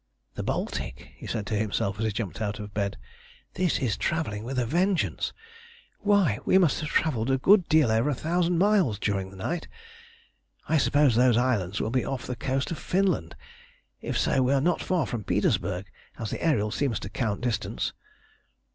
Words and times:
"The 0.33 0.41
Baltic," 0.41 1.11
he 1.15 1.27
said 1.27 1.45
to 1.45 1.55
himself 1.55 1.99
as 1.99 2.05
he 2.05 2.11
jumped 2.11 2.41
out 2.41 2.57
of 2.57 2.73
bed. 2.73 2.97
"This 3.53 3.77
is 3.77 3.95
travelling 3.97 4.43
with 4.43 4.57
a 4.57 4.65
vengeance! 4.65 5.31
Why, 5.99 6.39
we 6.43 6.57
must 6.57 6.79
have 6.79 6.89
travelled 6.89 7.29
a 7.29 7.37
good 7.37 7.69
deal 7.69 7.91
over 7.91 8.09
a 8.09 8.15
thousand 8.15 8.57
miles 8.57 8.97
during 8.97 9.29
the 9.29 9.35
night. 9.35 9.67
I 10.67 10.79
suppose 10.79 11.13
those 11.13 11.37
islands 11.37 11.79
will 11.79 11.91
be 11.91 12.03
off 12.03 12.25
the 12.25 12.35
coast 12.35 12.71
of 12.71 12.79
Finland. 12.79 13.35
If 14.01 14.17
so, 14.17 14.41
we 14.41 14.53
are 14.53 14.59
not 14.59 14.81
far 14.81 15.05
from 15.05 15.23
Petersburg, 15.23 15.85
as 16.17 16.31
the 16.31 16.43
Ariel 16.43 16.71
seems 16.71 16.99
to 17.01 17.07
count 17.07 17.41
distance." 17.41 17.93